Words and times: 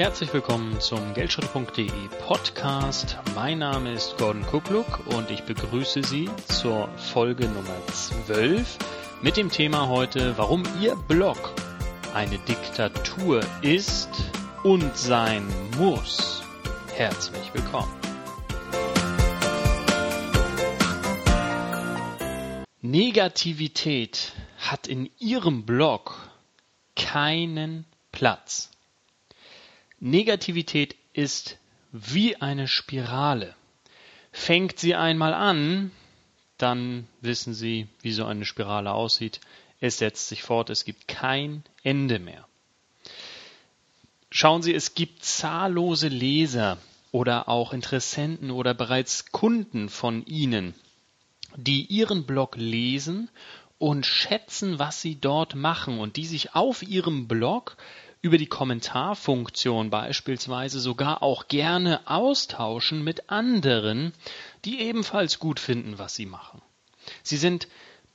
Herzlich 0.00 0.32
willkommen 0.32 0.80
zum 0.80 1.12
Geldschritte.de 1.12 1.90
Podcast. 2.26 3.18
Mein 3.34 3.58
Name 3.58 3.92
ist 3.92 4.16
Gordon 4.16 4.46
Kukluk 4.46 5.06
und 5.08 5.30
ich 5.30 5.42
begrüße 5.42 6.02
Sie 6.02 6.30
zur 6.46 6.88
Folge 6.96 7.46
Nummer 7.46 7.76
12 7.92 8.78
mit 9.20 9.36
dem 9.36 9.50
Thema 9.50 9.88
heute, 9.88 10.38
warum 10.38 10.62
Ihr 10.80 10.96
Blog 10.96 11.52
eine 12.14 12.38
Diktatur 12.38 13.42
ist 13.60 14.08
und 14.62 14.96
sein 14.96 15.46
muss. 15.76 16.42
Herzlich 16.94 17.52
willkommen. 17.52 17.92
Negativität 22.80 24.32
hat 24.56 24.86
in 24.86 25.10
Ihrem 25.18 25.66
Blog 25.66 26.14
keinen 26.96 27.84
Platz. 28.12 28.70
Negativität 30.00 30.96
ist 31.12 31.58
wie 31.92 32.36
eine 32.36 32.68
Spirale. 32.68 33.54
Fängt 34.32 34.78
sie 34.78 34.94
einmal 34.94 35.34
an, 35.34 35.90
dann 36.56 37.06
wissen 37.20 37.54
Sie, 37.54 37.86
wie 38.02 38.12
so 38.12 38.24
eine 38.24 38.44
Spirale 38.44 38.92
aussieht. 38.92 39.40
Es 39.80 39.98
setzt 39.98 40.28
sich 40.28 40.42
fort, 40.42 40.70
es 40.70 40.84
gibt 40.84 41.08
kein 41.08 41.62
Ende 41.82 42.18
mehr. 42.18 42.46
Schauen 44.30 44.62
Sie, 44.62 44.74
es 44.74 44.94
gibt 44.94 45.24
zahllose 45.24 46.08
Leser 46.08 46.78
oder 47.12 47.48
auch 47.48 47.72
Interessenten 47.72 48.50
oder 48.50 48.74
bereits 48.74 49.32
Kunden 49.32 49.88
von 49.88 50.24
Ihnen, 50.26 50.74
die 51.56 51.86
Ihren 51.86 52.24
Blog 52.24 52.56
lesen 52.56 53.28
und 53.78 54.06
schätzen, 54.06 54.78
was 54.78 55.00
Sie 55.00 55.16
dort 55.16 55.54
machen 55.54 55.98
und 55.98 56.16
die 56.16 56.26
sich 56.26 56.54
auf 56.54 56.82
Ihrem 56.82 57.26
Blog 57.26 57.76
über 58.22 58.36
die 58.36 58.46
Kommentarfunktion 58.46 59.90
beispielsweise 59.90 60.78
sogar 60.80 61.22
auch 61.22 61.48
gerne 61.48 62.06
austauschen 62.06 63.02
mit 63.02 63.30
anderen, 63.30 64.12
die 64.64 64.80
ebenfalls 64.80 65.38
gut 65.38 65.58
finden, 65.58 65.98
was 65.98 66.14
sie 66.14 66.26
machen. 66.26 66.60
Sie 67.22 67.38
sind 67.38 67.66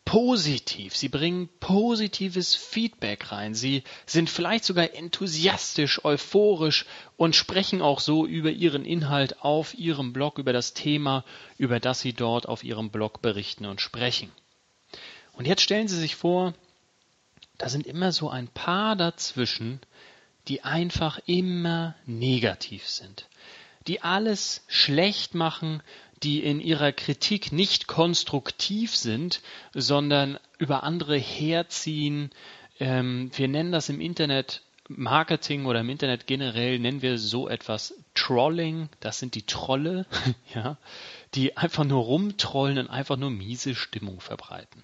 positiv, 0.05 0.95
sie 0.95 1.09
bringen 1.09 1.49
positives 1.59 2.53
Feedback 2.53 3.31
rein, 3.31 3.55
sie 3.55 3.83
sind 4.05 4.29
vielleicht 4.29 4.63
sogar 4.63 4.93
enthusiastisch, 4.93 6.05
euphorisch 6.05 6.85
und 7.17 7.35
sprechen 7.35 7.81
auch 7.81 7.99
so 7.99 8.27
über 8.27 8.51
ihren 8.51 8.85
Inhalt 8.85 9.41
auf 9.41 9.73
ihrem 9.73 10.13
Blog, 10.13 10.37
über 10.37 10.53
das 10.53 10.75
Thema, 10.75 11.25
über 11.57 11.79
das 11.79 12.01
sie 12.01 12.13
dort 12.13 12.47
auf 12.47 12.63
ihrem 12.63 12.91
Blog 12.91 13.23
berichten 13.23 13.65
und 13.65 13.81
sprechen. 13.81 14.31
Und 15.33 15.47
jetzt 15.47 15.61
stellen 15.63 15.87
Sie 15.87 15.99
sich 15.99 16.15
vor, 16.15 16.53
da 17.57 17.69
sind 17.69 17.87
immer 17.87 18.11
so 18.11 18.29
ein 18.29 18.47
paar 18.47 18.95
dazwischen, 18.95 19.79
die 20.47 20.63
einfach 20.63 21.19
immer 21.25 21.95
negativ 22.05 22.87
sind, 22.87 23.27
die 23.87 24.01
alles 24.01 24.63
schlecht 24.67 25.35
machen, 25.35 25.81
die 26.23 26.43
in 26.43 26.59
ihrer 26.59 26.91
Kritik 26.91 27.51
nicht 27.51 27.87
konstruktiv 27.87 28.95
sind, 28.95 29.41
sondern 29.73 30.39
über 30.57 30.83
andere 30.83 31.17
herziehen. 31.17 32.31
Ähm, 32.79 33.31
wir 33.35 33.47
nennen 33.47 33.71
das 33.71 33.89
im 33.89 34.01
Internet 34.01 34.61
Marketing 34.87 35.65
oder 35.65 35.79
im 35.79 35.89
Internet 35.89 36.27
generell 36.27 36.77
nennen 36.77 37.01
wir 37.01 37.17
so 37.17 37.49
etwas 37.49 37.95
Trolling. 38.13 38.89
Das 38.99 39.19
sind 39.19 39.35
die 39.35 39.45
Trolle, 39.45 40.05
ja, 40.53 40.77
die 41.33 41.57
einfach 41.57 41.83
nur 41.83 42.03
rumtrollen 42.03 42.77
und 42.77 42.89
einfach 42.89 43.17
nur 43.17 43.31
miese 43.31 43.75
Stimmung 43.75 44.19
verbreiten. 44.19 44.83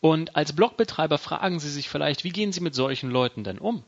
Und 0.00 0.36
als 0.36 0.54
Blogbetreiber 0.54 1.18
fragen 1.18 1.58
Sie 1.60 1.70
sich 1.70 1.88
vielleicht, 1.88 2.24
wie 2.24 2.30
gehen 2.30 2.52
Sie 2.52 2.60
mit 2.60 2.74
solchen 2.74 3.10
Leuten 3.10 3.44
denn 3.44 3.58
um? 3.58 3.84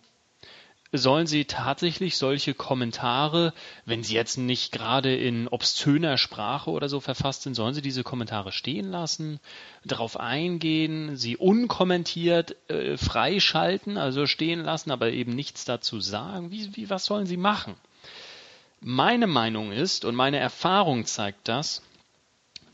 sollen 0.93 1.27
Sie 1.27 1.45
tatsächlich 1.45 2.17
solche 2.17 2.55
Kommentare, 2.55 3.53
wenn 3.85 4.03
sie 4.03 4.15
jetzt 4.15 4.39
nicht 4.39 4.73
gerade 4.73 5.15
in 5.15 5.47
obszöner 5.47 6.19
Sprache 6.19 6.71
oder 6.71 6.89
so 6.89 7.01
verfasst 7.01 7.43
sind, 7.43 7.55
sollen 7.55 7.75
Sie 7.75 7.83
diese 7.83 8.03
Kommentare 8.03 8.51
stehen 8.51 8.91
lassen, 8.91 9.39
darauf 9.85 10.19
eingehen, 10.19 11.17
sie 11.17 11.37
unkommentiert 11.37 12.57
äh, 12.69 12.97
freischalten, 12.97 13.99
also 13.99 14.27
stehen 14.27 14.65
lassen, 14.65 14.91
aber 14.91 15.13
eben 15.13 15.35
nichts 15.35 15.65
dazu 15.65 16.01
sagen? 16.01 16.51
Wie, 16.51 16.75
wie, 16.77 16.91
was 16.91 17.05
sollen 17.05 17.27
Sie 17.27 17.37
machen? 17.37 17.75
Meine 18.81 19.27
Meinung 19.27 19.73
ist 19.73 20.05
und 20.05 20.17
meine 20.17 20.39
Erfahrung 20.39 21.05
zeigt 21.05 21.47
das, 21.47 21.83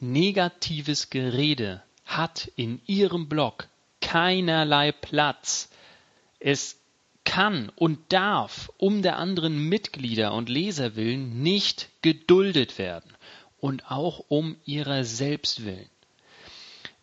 negatives 0.01 1.11
Gerede 1.11 1.83
hat 2.07 2.51
in 2.57 2.81
Ihrem 2.87 3.29
Blog 3.29 3.69
keinerlei 4.01 4.93
Platz. 4.93 5.69
Es 6.39 6.81
kann 7.25 7.71
und 7.75 7.99
darf 8.13 8.71
um 8.79 9.03
der 9.03 9.19
anderen 9.19 9.69
Mitglieder 9.69 10.33
und 10.33 10.49
Leser 10.49 10.97
willen 10.97 11.43
nicht 11.43 11.91
geduldet 12.01 12.79
werden 12.79 13.13
und 13.59 13.91
auch 13.91 14.25
um 14.29 14.57
ihrer 14.65 15.05
selbst 15.05 15.65
willen. 15.65 15.91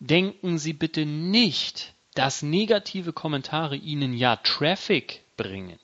Denken 0.00 0.58
Sie 0.58 0.72
bitte 0.72 1.04
nicht, 1.04 1.92
dass 2.14 2.42
negative 2.42 3.12
Kommentare 3.12 3.76
Ihnen 3.76 4.14
ja 4.14 4.36
Traffic 4.36 5.22
bringen. 5.36 5.78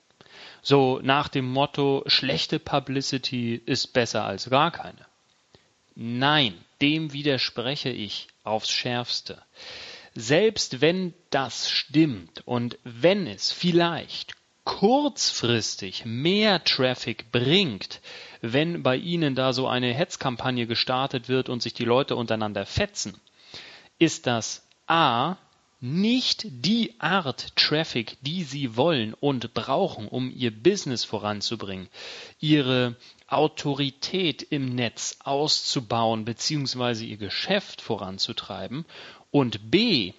So 0.63 0.99
nach 1.03 1.27
dem 1.27 1.45
Motto, 1.45 2.03
schlechte 2.07 2.59
Publicity 2.59 3.61
ist 3.65 3.93
besser 3.93 4.25
als 4.25 4.49
gar 4.49 4.71
keine. 4.71 5.05
Nein, 5.95 6.53
dem 6.81 7.13
widerspreche 7.13 7.89
ich 7.89 8.27
aufs 8.43 8.69
schärfste. 8.69 9.41
Selbst 10.13 10.81
wenn 10.81 11.13
das 11.29 11.69
stimmt 11.69 12.41
und 12.45 12.77
wenn 12.83 13.27
es 13.27 13.51
vielleicht 13.51 14.33
kurzfristig 14.63 16.05
mehr 16.05 16.63
Traffic 16.63 17.31
bringt, 17.31 18.01
wenn 18.41 18.83
bei 18.83 18.95
Ihnen 18.95 19.35
da 19.35 19.53
so 19.53 19.67
eine 19.67 19.93
Hetzkampagne 19.93 20.67
gestartet 20.67 21.29
wird 21.29 21.49
und 21.49 21.61
sich 21.61 21.73
die 21.73 21.85
Leute 21.85 22.15
untereinander 22.15 22.65
fetzen, 22.65 23.19
ist 23.97 24.27
das 24.27 24.67
A 24.87 25.37
nicht 25.81 26.45
die 26.45 26.93
Art 26.99 27.55
Traffic, 27.55 28.17
die 28.21 28.43
Sie 28.43 28.77
wollen 28.77 29.15
und 29.15 29.53
brauchen, 29.55 30.07
um 30.07 30.31
Ihr 30.31 30.51
Business 30.51 31.03
voranzubringen, 31.03 31.89
Ihre 32.39 32.95
Autorität 33.27 34.43
im 34.43 34.75
Netz 34.75 35.17
auszubauen 35.23 36.23
bzw. 36.23 37.05
Ihr 37.05 37.17
Geschäft 37.17 37.81
voranzutreiben 37.81 38.85
und 39.31 39.71
B 39.71 40.13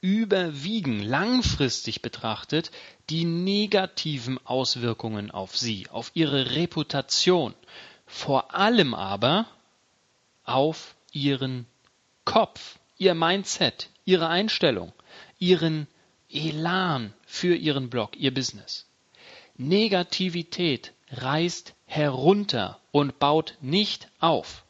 überwiegen 0.00 1.02
langfristig 1.02 2.00
betrachtet 2.00 2.70
die 3.10 3.24
negativen 3.24 4.38
Auswirkungen 4.46 5.30
auf 5.30 5.56
Sie, 5.56 5.88
auf 5.90 6.12
Ihre 6.14 6.54
Reputation, 6.54 7.54
vor 8.06 8.54
allem 8.54 8.94
aber 8.94 9.46
auf 10.44 10.94
Ihren 11.12 11.66
Kopf, 12.24 12.78
Ihr 12.98 13.14
Mindset, 13.14 13.90
Ihre 14.10 14.26
Einstellung, 14.26 14.92
Ihren 15.38 15.86
Elan 16.28 17.14
für 17.26 17.54
Ihren 17.54 17.90
Blog, 17.90 18.16
Ihr 18.16 18.34
Business. 18.34 18.86
Negativität 19.56 20.92
reißt 21.12 21.74
herunter 21.86 22.80
und 22.90 23.20
baut 23.20 23.56
nicht 23.60 24.08
auf. 24.18 24.64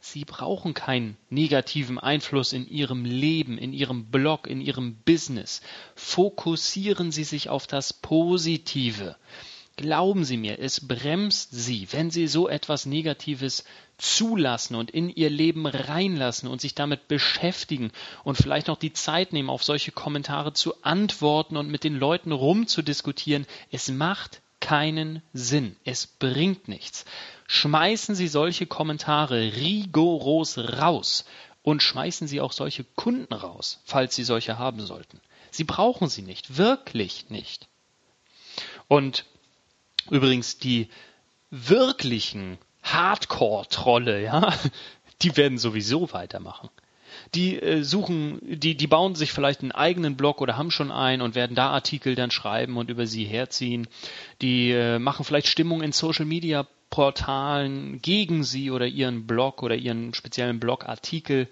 Sie 0.00 0.24
brauchen 0.24 0.74
keinen 0.74 1.16
negativen 1.30 2.00
Einfluss 2.00 2.52
in 2.52 2.68
Ihrem 2.68 3.04
Leben, 3.04 3.58
in 3.58 3.72
Ihrem 3.72 4.06
Blog, 4.06 4.48
in 4.48 4.60
Ihrem 4.60 4.96
Business. 5.04 5.60
Fokussieren 5.94 7.12
Sie 7.12 7.24
sich 7.24 7.48
auf 7.48 7.68
das 7.68 7.92
Positive. 7.92 9.14
Glauben 9.76 10.24
Sie 10.24 10.36
mir, 10.36 10.58
es 10.58 10.88
bremst 10.88 11.50
Sie, 11.52 11.86
wenn 11.92 12.10
Sie 12.10 12.26
so 12.26 12.48
etwas 12.48 12.86
Negatives 12.86 13.62
zulassen 13.98 14.76
und 14.76 14.90
in 14.90 15.10
Ihr 15.10 15.28
Leben 15.28 15.66
reinlassen 15.66 16.48
und 16.48 16.60
sich 16.60 16.74
damit 16.74 17.08
beschäftigen 17.08 17.90
und 18.24 18.36
vielleicht 18.36 18.68
noch 18.68 18.78
die 18.78 18.92
Zeit 18.92 19.32
nehmen, 19.32 19.50
auf 19.50 19.64
solche 19.64 19.92
Kommentare 19.92 20.52
zu 20.52 20.82
antworten 20.82 21.56
und 21.56 21.68
mit 21.68 21.84
den 21.84 21.98
Leuten 21.98 22.32
rumzudiskutieren. 22.32 23.46
Es 23.70 23.88
macht 23.88 24.40
keinen 24.60 25.22
Sinn. 25.32 25.76
Es 25.84 26.06
bringt 26.06 26.68
nichts. 26.68 27.04
Schmeißen 27.48 28.14
Sie 28.14 28.28
solche 28.28 28.66
Kommentare 28.66 29.52
rigoros 29.56 30.58
raus 30.58 31.24
und 31.62 31.82
schmeißen 31.82 32.28
Sie 32.28 32.40
auch 32.40 32.52
solche 32.52 32.84
Kunden 32.84 33.34
raus, 33.34 33.80
falls 33.84 34.14
Sie 34.14 34.24
solche 34.24 34.58
haben 34.58 34.84
sollten. 34.86 35.20
Sie 35.50 35.64
brauchen 35.64 36.08
sie 36.08 36.22
nicht, 36.22 36.56
wirklich 36.56 37.30
nicht. 37.30 37.68
Und 38.86 39.24
übrigens 40.10 40.58
die 40.58 40.88
wirklichen 41.50 42.58
Hardcore-Trolle, 42.92 44.22
ja, 44.22 44.52
die 45.22 45.36
werden 45.36 45.58
sowieso 45.58 46.12
weitermachen 46.12 46.70
die 47.34 47.60
äh, 47.60 47.82
suchen, 47.82 48.38
die, 48.42 48.76
die 48.76 48.86
bauen 48.86 49.14
sich 49.14 49.32
vielleicht 49.32 49.62
einen 49.62 49.72
eigenen 49.72 50.16
Blog 50.16 50.40
oder 50.40 50.56
haben 50.56 50.70
schon 50.70 50.90
einen 50.90 51.22
und 51.22 51.34
werden 51.34 51.56
da 51.56 51.70
Artikel 51.70 52.14
dann 52.14 52.30
schreiben 52.30 52.76
und 52.76 52.90
über 52.90 53.06
sie 53.06 53.24
herziehen. 53.24 53.88
Die 54.40 54.70
äh, 54.70 54.98
machen 54.98 55.24
vielleicht 55.24 55.48
Stimmung 55.48 55.82
in 55.82 55.92
Social 55.92 56.24
Media 56.24 56.66
Portalen 56.90 58.00
gegen 58.00 58.44
sie 58.44 58.70
oder 58.70 58.86
ihren 58.86 59.26
Blog 59.26 59.62
oder 59.62 59.76
ihren 59.76 60.14
speziellen 60.14 60.58
Blogartikel. 60.58 61.48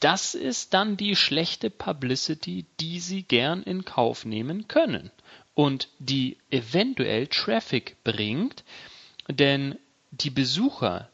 Das 0.00 0.34
ist 0.34 0.74
dann 0.74 0.96
die 0.96 1.16
schlechte 1.16 1.70
Publicity, 1.70 2.64
die 2.80 2.98
sie 2.98 3.22
gern 3.22 3.62
in 3.62 3.84
Kauf 3.84 4.24
nehmen 4.24 4.68
können. 4.68 5.10
und 5.54 5.88
die 5.98 6.38
eventuell 6.48 7.26
Traffic 7.26 7.96
bringt, 8.04 8.64
denn 9.28 9.76
die 10.12 10.30
Besucher, 10.30 11.08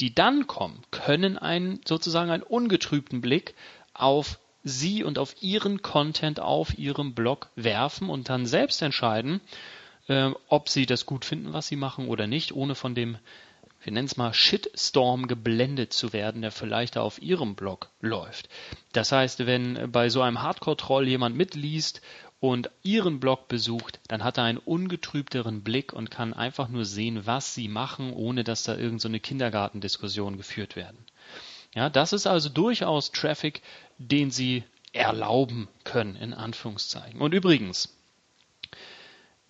die 0.00 0.14
dann 0.14 0.46
kommen, 0.46 0.82
können 0.90 1.38
einen 1.38 1.80
sozusagen 1.86 2.30
einen 2.30 2.42
ungetrübten 2.42 3.20
Blick 3.20 3.54
auf 3.94 4.38
Sie 4.62 5.04
und 5.04 5.18
auf 5.18 5.42
Ihren 5.42 5.82
Content 5.82 6.40
auf 6.40 6.76
Ihrem 6.78 7.14
Blog 7.14 7.48
werfen 7.54 8.10
und 8.10 8.28
dann 8.28 8.44
selbst 8.44 8.82
entscheiden, 8.82 9.40
äh, 10.08 10.30
ob 10.48 10.68
Sie 10.68 10.84
das 10.84 11.06
gut 11.06 11.24
finden, 11.24 11.52
was 11.52 11.68
Sie 11.68 11.76
machen 11.76 12.08
oder 12.08 12.26
nicht, 12.26 12.52
ohne 12.52 12.74
von 12.74 12.94
dem, 12.94 13.16
wir 13.82 13.92
nennen 13.92 14.06
es 14.06 14.16
mal 14.16 14.34
Shitstorm 14.34 15.28
geblendet 15.28 15.92
zu 15.92 16.12
werden, 16.12 16.42
der 16.42 16.50
vielleicht 16.50 16.98
auf 16.98 17.22
Ihrem 17.22 17.54
Blog 17.54 17.88
läuft. 18.00 18.48
Das 18.92 19.12
heißt, 19.12 19.46
wenn 19.46 19.90
bei 19.90 20.10
so 20.10 20.20
einem 20.20 20.42
Hardcore-Troll 20.42 21.08
jemand 21.08 21.36
mitliest 21.36 22.02
und 22.40 22.70
Ihren 22.82 23.20
Blog 23.20 23.48
besucht, 23.48 24.00
dann 24.08 24.24
hat 24.24 24.38
er 24.38 24.44
einen 24.44 24.58
ungetrübteren 24.58 25.62
Blick 25.62 25.92
und 25.92 26.10
kann 26.10 26.32
einfach 26.32 26.68
nur 26.68 26.86
sehen, 26.86 27.26
was 27.26 27.54
Sie 27.54 27.68
machen, 27.68 28.12
ohne 28.12 28.44
dass 28.44 28.62
da 28.62 28.72
irgendeine 28.72 29.18
so 29.18 29.20
Kindergartendiskussion 29.20 30.38
geführt 30.38 30.74
werden. 30.74 30.98
Ja, 31.74 31.90
das 31.90 32.12
ist 32.12 32.26
also 32.26 32.48
durchaus 32.48 33.12
Traffic, 33.12 33.62
den 33.98 34.30
Sie 34.30 34.64
erlauben 34.92 35.68
können, 35.84 36.16
in 36.16 36.34
Anführungszeichen. 36.34 37.20
Und 37.20 37.32
übrigens, 37.32 37.94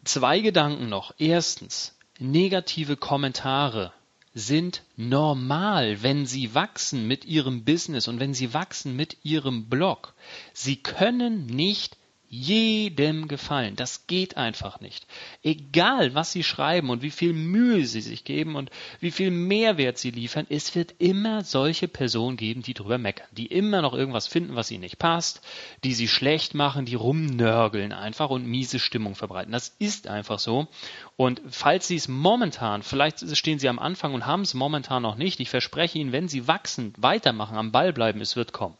zwei 0.05 0.41
Gedanken 0.41 0.89
noch. 0.89 1.15
Erstens, 1.19 1.97
negative 2.19 2.97
Kommentare 2.97 3.93
sind 4.35 4.83
normal, 4.97 6.03
wenn 6.03 6.27
sie 6.27 6.55
wachsen 6.55 7.09
mit 7.09 7.25
ihrem 7.25 7.65
Business 7.65 8.07
und 8.07 8.21
wenn 8.21 8.35
sie 8.35 8.55
wachsen 8.55 8.95
mit 8.95 9.17
ihrem 9.25 9.69
Blog. 9.69 10.15
Sie 10.53 10.77
können 10.77 11.47
nicht 11.47 11.97
jedem 12.33 13.27
gefallen. 13.27 13.75
Das 13.75 14.07
geht 14.07 14.37
einfach 14.37 14.81
nicht. 14.81 15.05
Egal, 15.43 16.15
was 16.15 16.31
sie 16.31 16.45
schreiben 16.45 16.89
und 16.89 17.03
wie 17.03 17.11
viel 17.11 17.33
Mühe 17.33 17.85
sie 17.85 18.01
sich 18.01 18.23
geben 18.23 18.55
und 18.55 18.71
wie 19.01 19.11
viel 19.11 19.33
Mehrwert 19.33 19.99
sie 19.99 20.13
liefern, 20.13 20.47
es 20.49 20.77
wird 20.77 20.95
immer 20.99 21.43
solche 21.43 21.89
Personen 21.89 22.37
geben, 22.37 22.63
die 22.63 22.73
drüber 22.73 22.99
meckern, 22.99 23.27
die 23.33 23.47
immer 23.47 23.83
noch 23.83 23.95
irgendwas 23.95 24.29
finden, 24.29 24.55
was 24.55 24.71
ihnen 24.71 24.83
nicht 24.83 25.01
passt, 25.01 25.43
die 25.83 25.93
sie 25.93 26.07
schlecht 26.07 26.55
machen, 26.55 26.85
die 26.85 26.95
rumnörgeln 26.95 27.93
einfach 27.93 28.31
und 28.31 28.47
miese 28.47 28.79
Stimmung 28.79 29.17
verbreiten. 29.17 29.51
Das 29.51 29.75
ist 29.81 30.07
einfach 30.07 30.39
so. 30.39 30.69
Und 31.17 31.43
falls 31.51 31.89
sie 31.89 31.97
es 31.97 32.07
momentan, 32.07 32.85
vielleicht 32.85 33.37
stehen 33.37 33.59
sie 33.59 33.69
am 33.69 33.81
Anfang 33.81 34.15
und 34.15 34.27
haben 34.27 34.43
es 34.43 34.55
momentan 34.55 35.03
noch 35.03 35.17
nicht, 35.17 35.41
ich 35.41 35.51
verspreche 35.51 35.99
Ihnen, 35.99 36.13
wenn 36.13 36.29
sie 36.29 36.47
wachsen, 36.47 36.95
weitermachen, 36.97 37.57
am 37.57 37.73
Ball 37.73 37.93
bleiben, 37.93 38.21
es 38.21 38.37
wird 38.37 38.53
kommen. 38.53 38.77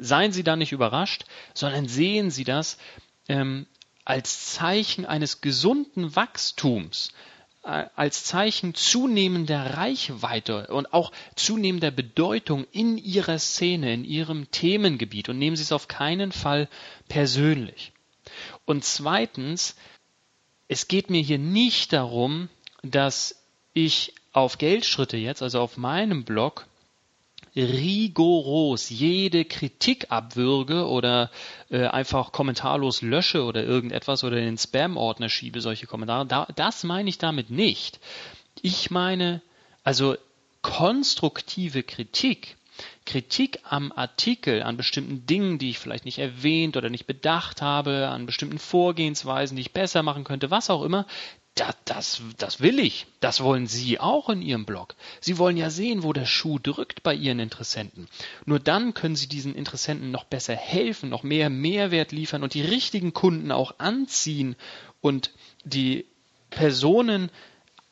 Seien 0.00 0.32
Sie 0.32 0.42
da 0.42 0.56
nicht 0.56 0.72
überrascht, 0.72 1.24
sondern 1.54 1.88
sehen 1.88 2.30
Sie 2.30 2.44
das 2.44 2.78
ähm, 3.28 3.66
als 4.04 4.52
Zeichen 4.54 5.04
eines 5.04 5.40
gesunden 5.40 6.14
Wachstums, 6.14 7.12
äh, 7.64 7.86
als 7.96 8.24
Zeichen 8.24 8.74
zunehmender 8.74 9.76
Reichweite 9.76 10.68
und 10.68 10.92
auch 10.92 11.12
zunehmender 11.34 11.90
Bedeutung 11.90 12.66
in 12.70 12.98
Ihrer 12.98 13.38
Szene, 13.38 13.92
in 13.92 14.04
Ihrem 14.04 14.50
Themengebiet 14.50 15.28
und 15.28 15.38
nehmen 15.38 15.56
Sie 15.56 15.62
es 15.62 15.72
auf 15.72 15.88
keinen 15.88 16.32
Fall 16.32 16.68
persönlich. 17.08 17.92
Und 18.64 18.84
zweitens, 18.84 19.76
es 20.68 20.88
geht 20.88 21.10
mir 21.10 21.22
hier 21.22 21.38
nicht 21.38 21.92
darum, 21.92 22.48
dass 22.82 23.42
ich 23.72 24.14
auf 24.32 24.58
Geldschritte 24.58 25.16
jetzt, 25.16 25.42
also 25.42 25.60
auf 25.60 25.76
meinem 25.76 26.24
Blog, 26.24 26.66
rigoros 27.56 28.90
jede 28.90 29.44
Kritik 29.44 30.10
abwürge 30.10 30.86
oder 30.86 31.30
äh, 31.70 31.86
einfach 31.86 32.32
kommentarlos 32.32 33.02
lösche 33.02 33.44
oder 33.44 33.64
irgendetwas 33.64 34.24
oder 34.24 34.36
in 34.36 34.44
den 34.44 34.58
Spam-Ordner 34.58 35.28
schiebe, 35.28 35.60
solche 35.60 35.86
Kommentare. 35.86 36.26
Da, 36.26 36.46
das 36.54 36.84
meine 36.84 37.08
ich 37.08 37.18
damit 37.18 37.50
nicht. 37.50 37.98
Ich 38.62 38.90
meine, 38.90 39.40
also 39.84 40.16
konstruktive 40.62 41.82
Kritik, 41.82 42.56
Kritik 43.06 43.60
am 43.62 43.92
Artikel, 43.92 44.62
an 44.62 44.76
bestimmten 44.76 45.24
Dingen, 45.26 45.58
die 45.58 45.70
ich 45.70 45.78
vielleicht 45.78 46.04
nicht 46.04 46.18
erwähnt 46.18 46.76
oder 46.76 46.90
nicht 46.90 47.06
bedacht 47.06 47.62
habe, 47.62 48.08
an 48.08 48.26
bestimmten 48.26 48.58
Vorgehensweisen, 48.58 49.56
die 49.56 49.62
ich 49.62 49.72
besser 49.72 50.02
machen 50.02 50.24
könnte, 50.24 50.50
was 50.50 50.68
auch 50.68 50.82
immer, 50.82 51.06
das, 51.56 51.74
das, 51.86 52.22
das 52.38 52.60
will 52.60 52.78
ich. 52.78 53.06
Das 53.20 53.42
wollen 53.42 53.66
Sie 53.66 53.98
auch 53.98 54.28
in 54.28 54.42
Ihrem 54.42 54.66
Blog. 54.66 54.94
Sie 55.20 55.38
wollen 55.38 55.56
ja 55.56 55.70
sehen, 55.70 56.02
wo 56.02 56.12
der 56.12 56.26
Schuh 56.26 56.58
drückt 56.58 57.02
bei 57.02 57.14
Ihren 57.14 57.40
Interessenten. 57.40 58.08
Nur 58.44 58.60
dann 58.60 58.94
können 58.94 59.16
Sie 59.16 59.26
diesen 59.26 59.54
Interessenten 59.54 60.10
noch 60.10 60.24
besser 60.24 60.54
helfen, 60.54 61.08
noch 61.08 61.22
mehr 61.22 61.48
Mehrwert 61.50 62.12
liefern 62.12 62.42
und 62.42 62.54
die 62.54 62.62
richtigen 62.62 63.14
Kunden 63.14 63.50
auch 63.50 63.74
anziehen 63.78 64.54
und 65.00 65.32
die 65.64 66.04
Personen 66.50 67.30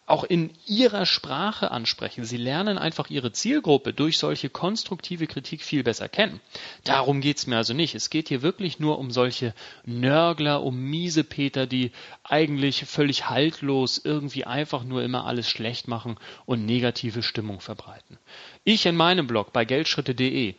auch 0.06 0.24
in 0.24 0.50
ihrer 0.66 1.06
Sprache 1.06 1.70
ansprechen. 1.70 2.24
Sie 2.24 2.36
lernen 2.36 2.76
einfach 2.76 3.08
ihre 3.08 3.32
Zielgruppe 3.32 3.94
durch 3.94 4.18
solche 4.18 4.50
konstruktive 4.50 5.26
Kritik 5.26 5.62
viel 5.62 5.82
besser 5.82 6.08
kennen. 6.08 6.40
Darum 6.84 7.22
geht's 7.22 7.46
mir 7.46 7.56
also 7.56 7.72
nicht. 7.72 7.94
Es 7.94 8.10
geht 8.10 8.28
hier 8.28 8.42
wirklich 8.42 8.78
nur 8.78 8.98
um 8.98 9.10
solche 9.10 9.54
Nörgler, 9.86 10.62
um 10.62 10.78
Miesepeter, 10.78 11.66
die 11.66 11.90
eigentlich 12.22 12.84
völlig 12.84 13.30
haltlos 13.30 13.98
irgendwie 14.02 14.44
einfach 14.44 14.84
nur 14.84 15.02
immer 15.02 15.24
alles 15.24 15.48
schlecht 15.48 15.88
machen 15.88 16.16
und 16.44 16.66
negative 16.66 17.22
Stimmung 17.22 17.60
verbreiten. 17.60 18.18
Ich 18.62 18.84
in 18.84 18.96
meinem 18.96 19.26
Blog 19.26 19.54
bei 19.54 19.64
geldschritte.de 19.64 20.54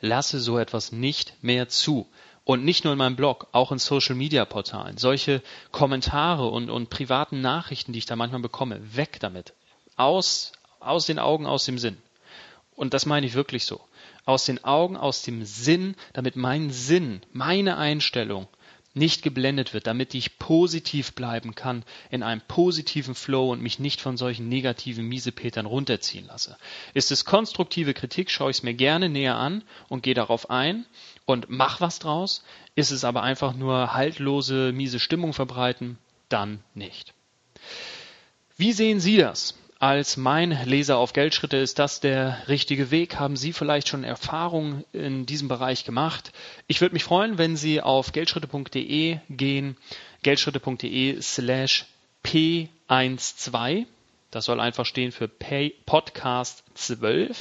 lasse 0.00 0.38
so 0.38 0.58
etwas 0.58 0.92
nicht 0.92 1.34
mehr 1.42 1.68
zu. 1.68 2.06
Und 2.44 2.64
nicht 2.64 2.84
nur 2.84 2.92
in 2.92 2.98
meinem 2.98 3.16
Blog, 3.16 3.46
auch 3.52 3.72
in 3.72 3.78
Social 3.78 4.14
Media 4.14 4.44
Portalen. 4.44 4.98
Solche 4.98 5.42
Kommentare 5.72 6.46
und, 6.46 6.68
und 6.68 6.90
privaten 6.90 7.40
Nachrichten, 7.40 7.92
die 7.92 7.98
ich 7.98 8.06
da 8.06 8.16
manchmal 8.16 8.42
bekomme, 8.42 8.96
weg 8.96 9.18
damit. 9.20 9.54
Aus, 9.96 10.52
aus 10.80 11.06
den 11.06 11.18
Augen, 11.18 11.46
aus 11.46 11.64
dem 11.64 11.78
Sinn. 11.78 11.96
Und 12.76 12.92
das 12.92 13.06
meine 13.06 13.26
ich 13.26 13.34
wirklich 13.34 13.64
so. 13.64 13.80
Aus 14.26 14.44
den 14.44 14.62
Augen, 14.62 14.96
aus 14.96 15.22
dem 15.22 15.44
Sinn, 15.44 15.96
damit 16.12 16.36
mein 16.36 16.70
Sinn, 16.70 17.22
meine 17.32 17.78
Einstellung 17.78 18.48
nicht 18.94 19.22
geblendet 19.22 19.74
wird, 19.74 19.86
damit 19.88 20.14
ich 20.14 20.38
positiv 20.38 21.12
bleiben 21.14 21.54
kann, 21.54 21.84
in 22.10 22.22
einem 22.22 22.40
positiven 22.46 23.14
Flow 23.14 23.50
und 23.50 23.60
mich 23.60 23.78
nicht 23.80 24.00
von 24.00 24.16
solchen 24.16 24.48
negativen 24.48 25.06
Miesepetern 25.06 25.66
runterziehen 25.66 26.26
lasse. 26.26 26.56
Ist 26.94 27.10
es 27.10 27.24
konstruktive 27.24 27.92
Kritik, 27.92 28.30
schaue 28.30 28.52
ich 28.52 28.58
es 28.58 28.62
mir 28.62 28.74
gerne 28.74 29.08
näher 29.08 29.36
an 29.36 29.62
und 29.88 30.02
gehe 30.02 30.14
darauf 30.14 30.48
ein 30.48 30.86
und 31.26 31.46
mach 31.48 31.80
was 31.80 31.98
draus. 31.98 32.44
Ist 32.76 32.92
es 32.92 33.04
aber 33.04 33.22
einfach 33.22 33.54
nur 33.54 33.94
haltlose, 33.94 34.72
miese 34.72 35.00
Stimmung 35.00 35.32
verbreiten, 35.32 35.98
dann 36.28 36.62
nicht. 36.74 37.12
Wie 38.56 38.72
sehen 38.72 39.00
Sie 39.00 39.16
das? 39.16 39.54
Als 39.78 40.16
mein 40.16 40.50
Leser 40.66 40.98
auf 40.98 41.12
Geldschritte 41.12 41.56
ist 41.56 41.78
das 41.78 42.00
der 42.00 42.38
richtige 42.48 42.90
Weg. 42.90 43.18
Haben 43.18 43.36
Sie 43.36 43.52
vielleicht 43.52 43.88
schon 43.88 44.04
Erfahrungen 44.04 44.84
in 44.92 45.26
diesem 45.26 45.48
Bereich 45.48 45.84
gemacht? 45.84 46.32
Ich 46.66 46.80
würde 46.80 46.94
mich 46.94 47.04
freuen, 47.04 47.38
wenn 47.38 47.56
Sie 47.56 47.80
auf 47.80 48.12
geldschritte.de 48.12 49.18
gehen, 49.28 49.76
geldschritte.de 50.22 51.20
slash 51.20 51.86
P12. 52.24 53.86
Das 54.30 54.46
soll 54.46 54.60
einfach 54.60 54.86
stehen 54.86 55.12
für 55.12 55.28
Podcast 55.28 56.64
12 56.74 57.38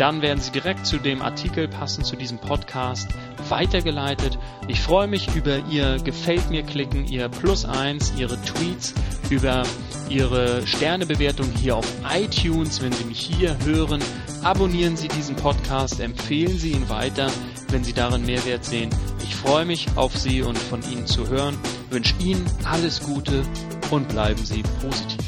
dann 0.00 0.22
werden 0.22 0.40
Sie 0.40 0.52
direkt 0.52 0.86
zu 0.86 0.98
dem 0.98 1.22
Artikel 1.22 1.68
passend 1.68 2.06
zu 2.06 2.16
diesem 2.16 2.38
Podcast 2.38 3.08
weitergeleitet. 3.48 4.38
Ich 4.68 4.80
freue 4.80 5.06
mich 5.06 5.34
über 5.34 5.58
Ihr 5.68 5.98
Gefällt 5.98 6.50
mir 6.50 6.62
klicken, 6.62 7.06
Ihr 7.06 7.28
Plus 7.28 7.64
eins, 7.64 8.12
Ihre 8.16 8.40
Tweets, 8.42 8.94
über 9.30 9.64
Ihre 10.08 10.66
Sternebewertung 10.66 11.50
hier 11.60 11.76
auf 11.76 11.86
iTunes, 12.12 12.82
wenn 12.82 12.92
Sie 12.92 13.04
mich 13.04 13.20
hier 13.20 13.56
hören. 13.64 14.02
Abonnieren 14.42 14.96
Sie 14.96 15.08
diesen 15.08 15.36
Podcast, 15.36 16.00
empfehlen 16.00 16.58
Sie 16.58 16.72
ihn 16.72 16.88
weiter, 16.88 17.30
wenn 17.68 17.84
Sie 17.84 17.92
darin 17.92 18.24
Mehrwert 18.24 18.64
sehen. 18.64 18.90
Ich 19.22 19.34
freue 19.34 19.64
mich 19.64 19.86
auf 19.96 20.16
Sie 20.16 20.42
und 20.42 20.58
von 20.58 20.82
Ihnen 20.90 21.06
zu 21.06 21.28
hören. 21.28 21.56
Ich 21.86 21.94
wünsche 21.94 22.14
Ihnen 22.18 22.44
alles 22.64 23.02
Gute 23.02 23.42
und 23.90 24.08
bleiben 24.08 24.44
Sie 24.44 24.62
positiv. 24.80 25.26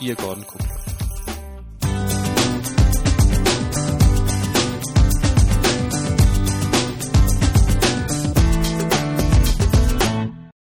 Ihr 0.00 0.14
Gordon 0.14 0.46
Kuppler. 0.46 0.79